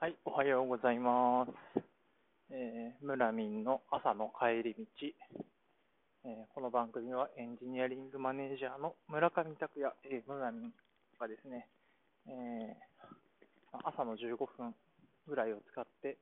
[0.00, 1.52] はい、おはようございます。
[2.48, 4.80] えー、村民の朝の帰り道、
[6.24, 10.72] えーこの番組はエンジニアリングマネージャーの村上拓也、えー、村民
[11.20, 11.68] がですね、
[12.26, 14.74] えー朝の15分
[15.28, 16.16] ぐらいを使って、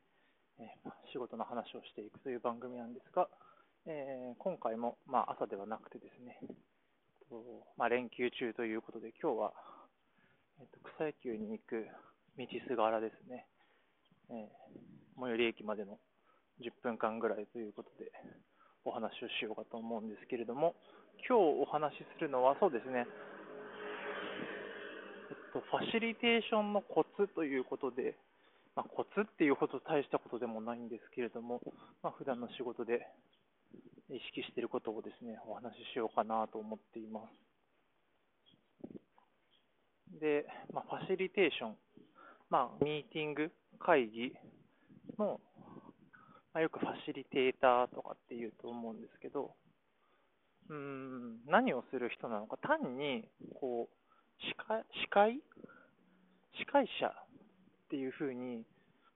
[0.59, 3.29] えー仕事の話をしていくという番組なんですが、
[3.87, 6.41] え今回も、まあ、朝ではなくてですね、
[7.31, 9.53] とまあ、連休中ということで、今日は、
[10.59, 11.87] えーと草野球に行く
[12.37, 13.47] 道すがらですね、
[14.31, 14.69] えー
[15.21, 15.99] 最寄り駅までの
[16.63, 18.13] 10分間ぐらいということで
[18.85, 20.77] お話をしようかと思うんですけれども、
[21.29, 23.07] 今日お話しするのはそうですね、
[25.31, 28.17] えっと、ファシリテーションのコツということで、
[28.77, 31.61] まあ、コツっていうほど大したことでもないんですけれども、
[32.03, 33.07] まあ、普段の仕事で
[34.09, 37.35] 意識していることをですね、お話ししようかなと思っています。
[40.21, 41.77] で、まあ、ファシリテーション、
[42.49, 44.33] まあ、ミーティング、会議
[45.19, 45.41] の、
[46.55, 49.55] まあ、よくファシリテーターとかっていうと思うんですけど、
[50.69, 55.41] うん、何をする人なのか、単に、こう、司会、司会？
[56.59, 57.13] 司会者っ
[57.91, 58.65] ていうふうに、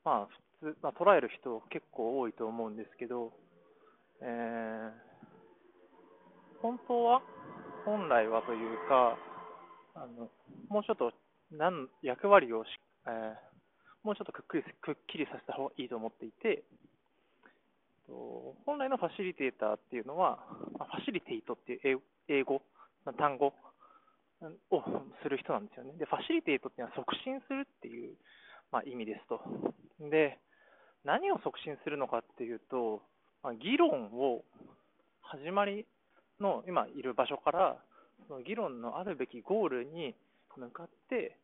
[0.05, 0.29] まあ、
[0.61, 3.33] 普通、まあ、捉える人結構多いと思うんですけど、
[4.23, 4.91] えー、
[6.63, 7.23] 本当は、
[7.85, 9.19] 本来はというか、
[9.95, 10.31] あの
[10.69, 11.13] もうちょっと
[11.51, 12.69] なん役割をし、
[13.07, 13.52] えー
[14.05, 16.65] もうちょっとくっくっきりさせた方がいいと思っていて、
[18.67, 20.39] 本来のファシリテーターっていうのは、
[20.77, 22.63] ファシリテイトっていう英語、
[23.17, 23.55] 単語
[24.71, 24.83] を
[25.23, 25.95] する人なんですよね。
[25.99, 28.17] で、ファシリテイトっていうのは促進するっていう、
[28.73, 29.41] まあ、意味ですと。
[30.01, 30.39] で、
[31.05, 33.03] 何を促進するのかっていうと、
[33.43, 34.45] まあ、議論を
[35.23, 35.87] 始まり
[36.41, 37.77] の今いる場所から、
[38.27, 40.15] その議論のあるべきゴールに
[40.57, 41.37] 向かって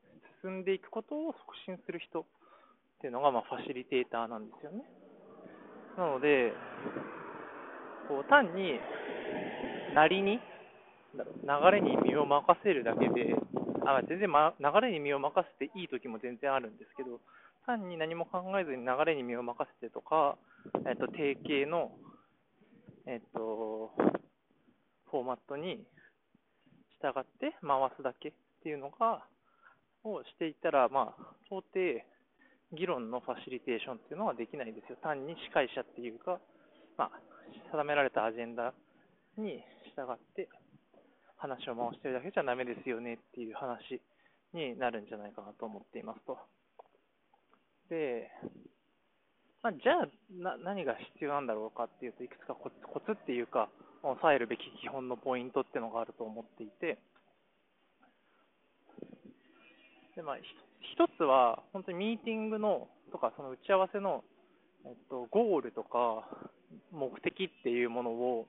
[0.43, 2.27] 進んでいくことを促進する人
[2.99, 4.83] っていうのが、まあ、ファシリテーターなんですよね。
[5.97, 6.53] なので、
[8.09, 8.81] こう単に、
[9.95, 10.41] なりに、
[11.15, 11.23] 流
[11.71, 13.35] れに身を任せるだけで、
[13.87, 17.21] あ全然、ま、流れに身を任せていい時も全然あるんですけど、
[17.67, 20.37] 単に何も考えずに流れに身を任せてとか、
[20.89, 21.93] えっと、定型の、
[23.07, 23.93] えっと、
[25.11, 25.85] フォーマットに
[27.01, 28.33] 従って回すだけっ
[28.63, 29.23] ていうのが、
[30.05, 32.03] をしていたら、まあ、到底、
[32.73, 34.99] 議論のファシリテーションっていうのはできないですよ。
[35.03, 36.39] 単に司会者っていうか、
[36.97, 37.11] まあ、
[37.73, 38.75] 定められたアジェンダ
[39.39, 39.65] に
[39.97, 40.49] 従って
[41.37, 44.01] 話を回してるだけじゃダメですよねっていう話
[44.53, 46.39] になるんじゃないかなと思っていますと。
[47.89, 48.29] で、
[49.63, 53.69] まあ、じゃあな何が必要なんだろうかっていうといくつかコツコツっていうか
[54.03, 56.99] 押さえるべき基本のポイントっていうのがあると思っていて
[60.17, 60.37] で、まあ、
[60.81, 64.25] 一つは本当にミーティングのとかその打ち合わせの、
[64.85, 66.29] えっと、ゴールとか
[66.93, 68.47] 目的っていうものを、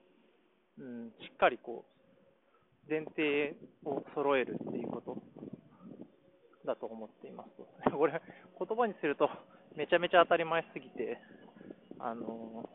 [0.78, 3.54] うん、しっかりこう前提
[3.84, 5.16] を揃えるっていうこと
[6.66, 7.50] だと思っています。
[7.90, 8.20] これ、
[8.58, 9.30] 言葉にすると
[9.76, 11.18] めちゃめちゃ当たり前すぎて、
[11.98, 12.68] あの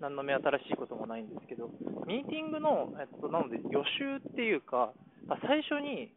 [0.00, 1.68] 何の目新しいこともないんですけど、
[2.06, 4.92] ミーティングの、えっと、なので予習っていうか、
[5.46, 6.12] 最初に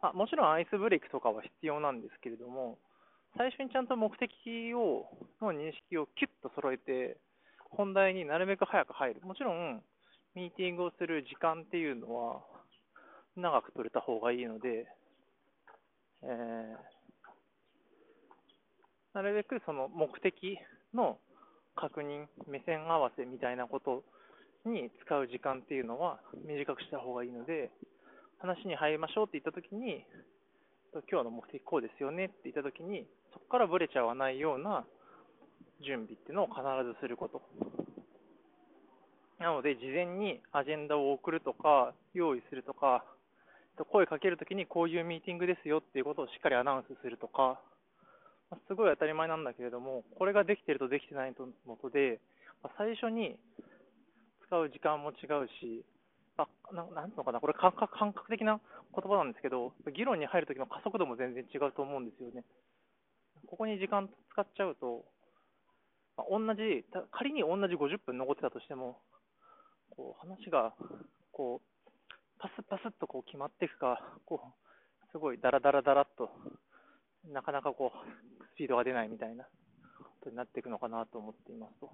[0.00, 2.78] あ、もちろんアイスブレイクとかは必要なんですけれども、
[3.36, 5.06] 最初にちゃんと目的を
[5.40, 7.18] の認識をキュッと揃えて、
[7.70, 9.20] 本題になるべく早く入る。
[9.22, 9.82] もちろん、
[10.34, 12.42] ミーティングをする時間っていうのは、
[13.36, 14.86] 長く取れた方がいいので、
[16.22, 16.96] えー
[19.16, 20.58] なるべくその目的
[20.92, 21.16] の
[21.74, 24.04] 確認、目線合わせみたいなこと
[24.66, 27.70] に使う時間っていうのは短くした方がいいので、
[28.38, 30.04] 話に入りましょうって言ったときに、
[31.10, 34.86] 今日の目的こうですよねって言ったときに、そこからブレちゃわないような
[35.84, 37.42] 準備っていうのを必ずすること。
[39.38, 43.04] なので、事前にアジェンダを送るとか、用意するとか、
[43.90, 47.60] 声かけるときにこういうミーティングですよっていうことをしっかりアナウンスするとか、
[48.68, 51.34] すごい当たり前なんだけれども、これができてるとできてない
[51.66, 52.20] のとで、
[52.78, 53.36] 最初に
[54.46, 55.84] 使う時間も違うし、
[56.76, 58.60] ななんていうのかな、これ感覚感覚的な
[58.94, 62.44] 言葉なんですけど、議論に入るときの加速度も全然違うと思うんですよね。
[63.46, 65.04] ここに時間使っちゃうと、
[66.16, 69.00] まあ、同じ、仮に同じ50分残ってたとしても、
[69.90, 70.74] こう話が
[71.32, 71.86] こう
[72.38, 76.30] パスパスっとこう決まっていくか、こうすごいダラダラダラっと、
[77.32, 79.50] なかなかこうスピードが出ないみたいなこ
[80.24, 81.90] とになっていくのかなと思っていますと。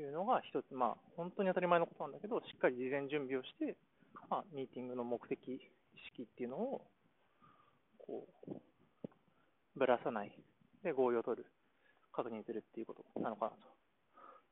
[0.00, 3.76] いうのが一つ、まあ、本当に当たり前のことなんだけど、しっかり事前準備をして、
[4.30, 5.60] まあ、ミーティングの目的意
[6.12, 6.86] 識っていうのを、
[7.98, 8.52] こう、
[9.76, 10.32] ぶらさない
[10.82, 11.46] で合意を取る、
[12.12, 13.56] 確認するっていうことなのかなと。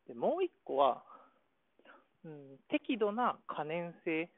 [0.09, 1.05] でもう一個は、
[2.25, 4.31] うん、適度な可燃性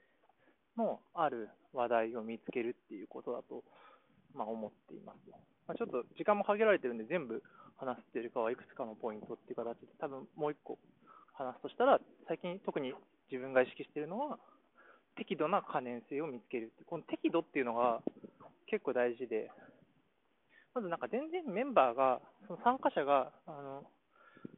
[0.77, 3.65] のある話題を見つけるっていうことだと、
[4.35, 4.73] まあ、思っ
[5.93, 7.43] と時間も限られてるんで、全部
[7.77, 10.79] 話すっていうかはいくつかのポイントっていう形で、多分もう一個
[11.35, 12.93] 話すとしたら、最近特に
[13.31, 14.39] 自分が意識してるのは、
[15.17, 18.01] 適度な可燃性を見つけるこの適度っていうのが
[18.67, 19.51] 結構大事で、
[20.75, 23.85] まずなんか全然メンバーが、その参加者が、あの、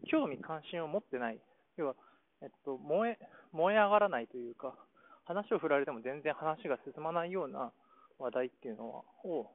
[0.07, 1.41] 興味関心を持ってない、
[1.77, 1.95] 要は、
[2.43, 4.75] えっと、燃え、燃え上がらないというか、
[5.25, 7.73] 話を振られても全然話が進まないような
[8.19, 9.51] 話題っていうのを、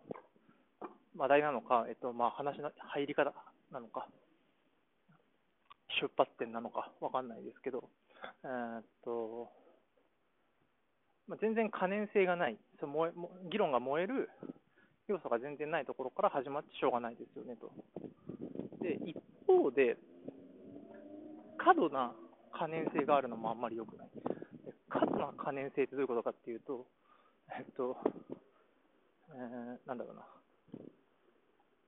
[1.19, 3.33] 話題なのか、えっと、まあ、話の入り方
[3.73, 4.07] なのか、
[6.01, 7.83] 出発点なのかわかんないですけど、
[8.45, 9.51] えー、っと、
[11.27, 13.13] まあ、全然可燃性がない、そ燃え
[13.51, 14.29] 議論が燃える
[15.09, 17.69] 要素が全然ないところから始まってしょうがないですよねと。
[18.81, 19.97] で、一方で、
[21.57, 22.13] 過度な
[22.53, 24.09] 可燃性があるのもあんまり良くない。
[24.87, 26.87] 過度な可燃性ってどういうことかっていうと、
[27.51, 27.97] えっと、
[29.35, 30.38] えー、なんだろうな。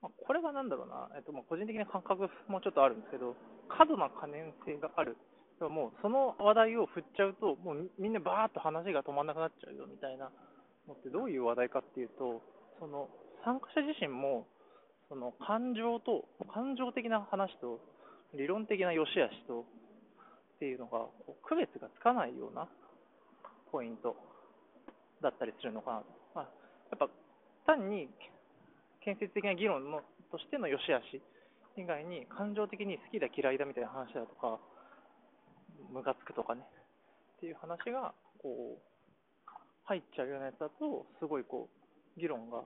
[0.01, 3.35] まあ、これはなんだろうな、えっと、ま個人的な感覚もちょっとあるんですけど、
[3.69, 5.17] 過度な可燃性がある。
[5.61, 10.31] もうその話題を振っちゃうと、もうみんなバーっと話が止まんなくなっちゃうよみたいな
[10.87, 12.41] のってどういう話題かっていうと、
[12.79, 13.09] その
[13.45, 14.47] 参加者自身も
[15.07, 17.79] その感情と、感情的な話と
[18.33, 19.65] 理論的な良し悪しとっ
[20.59, 21.05] ていうのが
[21.43, 22.67] 区別がつかないような
[23.71, 24.15] ポイント
[25.21, 26.05] だったりするのかなと。
[26.33, 26.49] まあ、
[26.89, 27.09] やっぱ
[27.67, 28.09] 単に
[29.03, 30.01] 建設的な議論の
[30.31, 31.21] としての良し悪し
[31.77, 34.59] 以外に感情的に好きだ嫌いだみたいな話だとか、
[35.91, 36.61] ムカつくとかね、
[37.37, 38.91] っていう話がこう
[39.85, 42.61] 入っちゃうようなやつだと、すごいこう議論が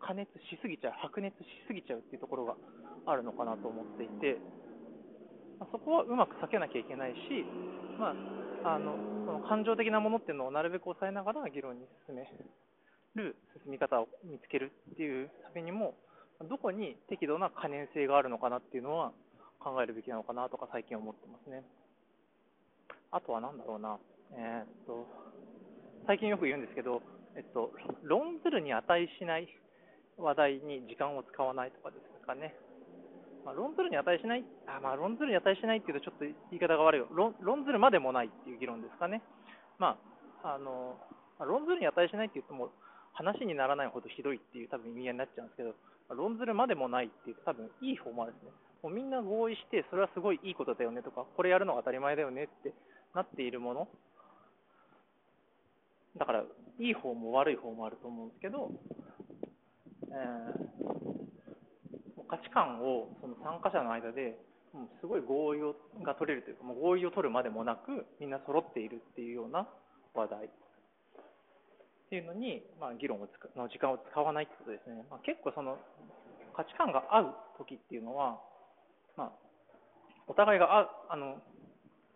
[0.00, 2.54] 加熱しすぎちゃう、白熱しすぎちゃうっていうところが
[3.06, 4.38] あるのかなと思っていて、
[5.60, 7.46] ま、そこはうまく避けなきゃいけないし、
[7.98, 8.14] ま
[8.64, 8.96] あ、あの
[9.26, 12.22] その感情的なものっていうのをなるべく抑えながら議論に進め
[13.18, 15.94] る進み方を見つけるっていうためにも、
[16.48, 19.12] どこに適度な可燃性があるのかなっていうのは
[19.58, 21.64] 考えるべきなのかなとか最近思ってますね。
[23.10, 23.98] あとは何だろうな、
[24.32, 25.06] えー、っと、
[26.06, 27.02] 最近よく言うんですけど、
[27.36, 27.72] えっと、
[28.02, 29.48] 論ずるに値しない
[30.16, 32.54] 話題に時間を使わないとかですかね。
[33.44, 37.08] まあ、論ずるに値しない、あまあ、論ずるに値しないっていうとちょっと言い方が悪いよ。
[37.10, 39.22] 論論ずるまでもないっていう議論ですかね。
[39.78, 39.96] ま
[40.42, 40.98] あ、あの、
[41.38, 42.70] 論ずるに値しないって言っても、
[43.18, 45.74] 話にならないほどひどいっていう多分意味合いになっちゃうんですけど、
[46.14, 48.52] 論ずるまでもないっていう多分いい方もあるんですね。
[48.82, 52.72] もうみんな合意して、それはすごいいいことだよねとか、これやるのが当たり前だよねって
[53.12, 53.88] なっているもの。
[56.16, 56.44] だから、
[56.78, 58.70] いい方も悪い方もあると思うんですけど、
[60.10, 64.38] えー、価値観をその参加者の間で、
[64.72, 65.74] もうすごい合意を
[66.04, 69.66] が取れるというか、もう合意を取るまでもなく、みんな揃っているっていうような
[70.14, 70.50] 話題。
[72.08, 75.04] っていうのに、まあ、議論をつかの時間を使わないってことですね。
[75.12, 75.76] まあ、結構その
[76.56, 78.40] 価値観が合う時っていうのは、
[79.12, 79.32] まあ、
[80.26, 81.36] お互いがああの、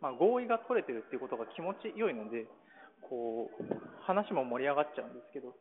[0.00, 2.48] まあ、合意が取れてるっていうことが気持ち良いので、
[3.04, 3.64] こう
[4.00, 5.52] 話も盛り上がっちゃうんですけど、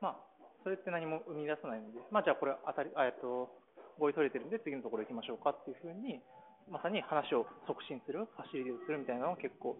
[0.00, 0.16] まあ、
[0.64, 3.52] それって何も生み出さないので、まあ、じゃあこれ当たり、えっと、
[4.00, 6.24] 合意取れてるんで次のところ行きましょうかっていうふうに、
[6.72, 9.76] まさに話を促進する、ファシリティをするみたいなのが結構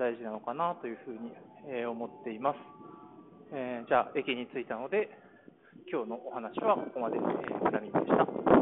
[0.00, 1.36] 大事なのかなというふうに、
[1.68, 2.56] え思っています。
[3.54, 5.10] えー、じゃあ、駅に着いたので、
[5.90, 8.61] 今日のお話はここまで、えー、村民でした。